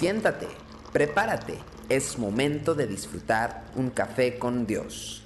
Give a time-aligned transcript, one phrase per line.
[0.00, 0.48] Siéntate,
[0.94, 1.58] prepárate,
[1.90, 5.22] es momento de disfrutar un café con Dios.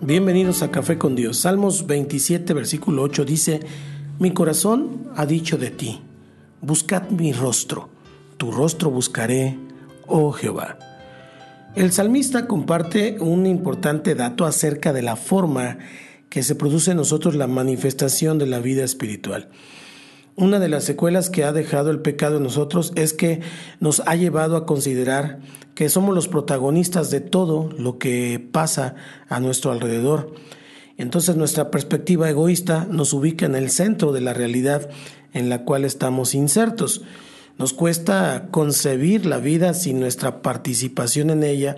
[0.00, 1.38] Bienvenidos a Café con Dios.
[1.38, 3.60] Salmos 27, versículo 8 dice,
[4.18, 6.02] Mi corazón ha dicho de ti,
[6.60, 7.88] buscad mi rostro,
[8.36, 9.56] tu rostro buscaré,
[10.08, 10.76] oh Jehová.
[11.76, 15.78] El salmista comparte un importante dato acerca de la forma
[16.28, 19.48] que se produce en nosotros la manifestación de la vida espiritual.
[20.36, 23.40] Una de las secuelas que ha dejado el pecado en nosotros es que
[23.78, 25.38] nos ha llevado a considerar
[25.76, 28.96] que somos los protagonistas de todo lo que pasa
[29.28, 30.34] a nuestro alrededor.
[30.96, 34.90] Entonces nuestra perspectiva egoísta nos ubica en el centro de la realidad
[35.32, 37.02] en la cual estamos insertos.
[37.56, 41.76] Nos cuesta concebir la vida sin nuestra participación en ella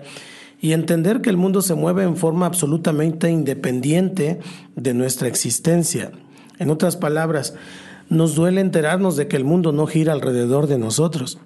[0.59, 4.39] y entender que el mundo se mueve en forma absolutamente independiente
[4.75, 6.11] de nuestra existencia.
[6.59, 7.53] En otras palabras,
[8.09, 11.37] nos duele enterarnos de que el mundo no gira alrededor de nosotros.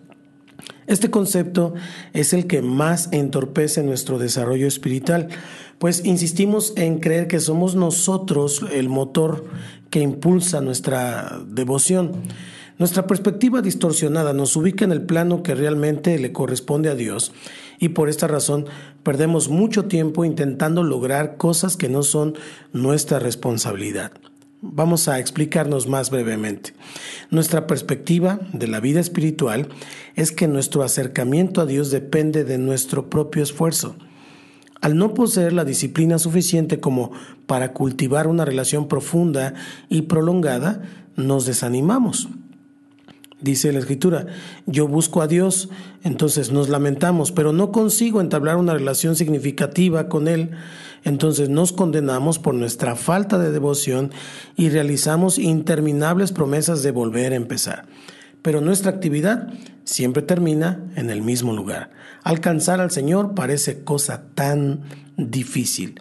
[0.87, 1.73] Este concepto
[2.13, 5.29] es el que más entorpece nuestro desarrollo espiritual,
[5.79, 9.45] pues insistimos en creer que somos nosotros el motor
[9.89, 12.11] que impulsa nuestra devoción.
[12.81, 17.31] Nuestra perspectiva distorsionada nos ubica en el plano que realmente le corresponde a Dios
[17.77, 18.65] y por esta razón
[19.03, 22.33] perdemos mucho tiempo intentando lograr cosas que no son
[22.73, 24.13] nuestra responsabilidad.
[24.61, 26.73] Vamos a explicarnos más brevemente.
[27.29, 29.69] Nuestra perspectiva de la vida espiritual
[30.15, 33.95] es que nuestro acercamiento a Dios depende de nuestro propio esfuerzo.
[34.81, 37.11] Al no poseer la disciplina suficiente como
[37.45, 39.53] para cultivar una relación profunda
[39.87, 40.81] y prolongada,
[41.15, 42.27] nos desanimamos.
[43.41, 44.27] Dice la escritura,
[44.67, 45.69] yo busco a Dios,
[46.03, 50.51] entonces nos lamentamos, pero no consigo entablar una relación significativa con Él,
[51.03, 54.11] entonces nos condenamos por nuestra falta de devoción
[54.55, 57.85] y realizamos interminables promesas de volver a empezar.
[58.43, 59.47] Pero nuestra actividad
[59.83, 61.89] siempre termina en el mismo lugar.
[62.23, 64.81] Alcanzar al Señor parece cosa tan
[65.17, 65.99] difícil.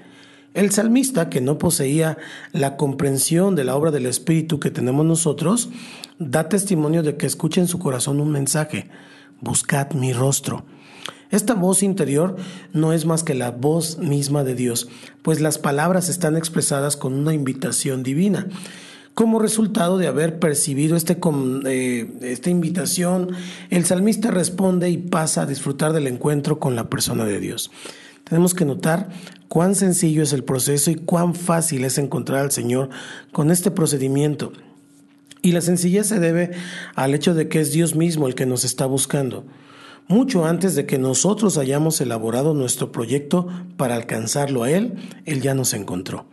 [0.52, 2.18] El salmista, que no poseía
[2.52, 5.70] la comprensión de la obra del Espíritu que tenemos nosotros,
[6.20, 8.88] da testimonio de que escucha en su corazón un mensaje,
[9.40, 10.64] buscad mi rostro.
[11.30, 12.36] Esta voz interior
[12.72, 14.88] no es más que la voz misma de Dios,
[15.22, 18.46] pues las palabras están expresadas con una invitación divina.
[19.14, 21.18] Como resultado de haber percibido este,
[21.66, 23.30] eh, esta invitación,
[23.70, 27.70] el salmista responde y pasa a disfrutar del encuentro con la persona de Dios.
[28.24, 29.08] Tenemos que notar
[29.48, 32.90] cuán sencillo es el proceso y cuán fácil es encontrar al Señor
[33.32, 34.52] con este procedimiento.
[35.42, 36.50] Y la sencillez se debe
[36.94, 39.44] al hecho de que es Dios mismo el que nos está buscando,
[40.08, 43.46] mucho antes de que nosotros hayamos elaborado nuestro proyecto
[43.76, 46.26] para alcanzarlo a Él, Él ya nos encontró.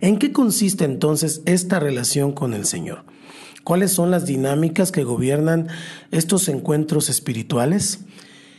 [0.00, 3.04] ¿En qué consiste entonces esta relación con el Señor?
[3.62, 5.68] ¿Cuáles son las dinámicas que gobiernan
[6.10, 8.00] estos encuentros espirituales?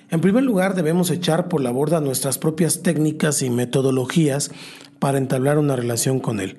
[0.09, 4.51] En primer lugar, debemos echar por la borda nuestras propias técnicas y metodologías
[4.99, 6.57] para entablar una relación con Él.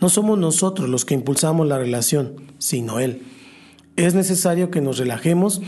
[0.00, 3.22] No somos nosotros los que impulsamos la relación, sino Él.
[3.96, 5.62] Es necesario que nos relajemos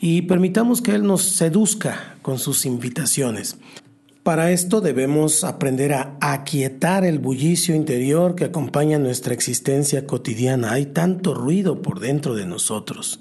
[0.00, 3.56] y permitamos que Él nos seduzca con sus invitaciones.
[4.22, 10.72] Para esto debemos aprender a aquietar el bullicio interior que acompaña nuestra existencia cotidiana.
[10.72, 13.20] Hay tanto ruido por dentro de nosotros.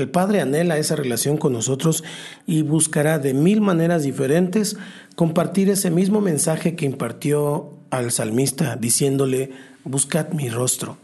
[0.00, 2.04] El Padre anhela esa relación con nosotros
[2.46, 4.76] y buscará de mil maneras diferentes
[5.14, 9.50] compartir ese mismo mensaje que impartió al salmista, diciéndole,
[9.84, 10.96] buscad mi rostro.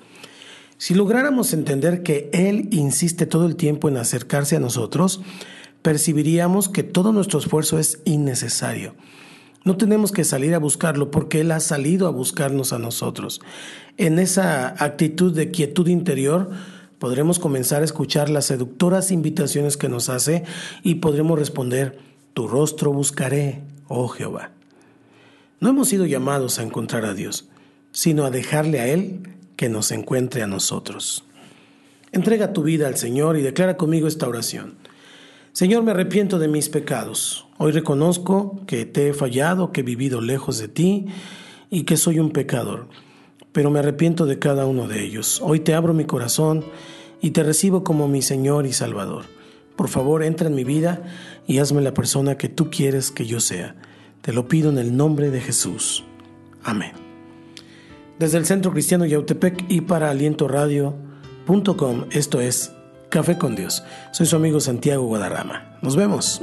[0.78, 5.20] Si lográramos entender que Él insiste todo el tiempo en acercarse a nosotros,
[5.82, 8.94] percibiríamos que todo nuestro esfuerzo es innecesario.
[9.64, 13.40] No tenemos que salir a buscarlo porque Él ha salido a buscarnos a nosotros.
[13.96, 16.50] En esa actitud de quietud interior,
[17.06, 20.42] podremos comenzar a escuchar las seductoras invitaciones que nos hace
[20.82, 22.00] y podremos responder,
[22.34, 24.50] tu rostro buscaré, oh Jehová.
[25.60, 27.48] No hemos sido llamados a encontrar a Dios,
[27.92, 29.20] sino a dejarle a Él
[29.54, 31.22] que nos encuentre a nosotros.
[32.10, 34.74] Entrega tu vida al Señor y declara conmigo esta oración.
[35.52, 37.46] Señor, me arrepiento de mis pecados.
[37.56, 41.06] Hoy reconozco que te he fallado, que he vivido lejos de ti
[41.70, 42.88] y que soy un pecador
[43.56, 45.40] pero me arrepiento de cada uno de ellos.
[45.42, 46.62] Hoy te abro mi corazón
[47.22, 49.24] y te recibo como mi Señor y Salvador.
[49.76, 51.04] Por favor, entra en mi vida
[51.46, 53.74] y hazme la persona que tú quieres que yo sea.
[54.20, 56.04] Te lo pido en el nombre de Jesús.
[56.64, 56.92] Amén.
[58.18, 62.72] Desde el Centro Cristiano Yautepec y para alientoradio.com, esto es
[63.08, 63.82] Café con Dios.
[64.12, 65.78] Soy su amigo Santiago Guadarrama.
[65.80, 66.42] Nos vemos.